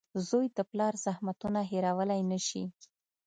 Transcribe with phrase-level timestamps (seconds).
[0.27, 2.63] •زوی د پلار زحمتونه هېرولی نه شي.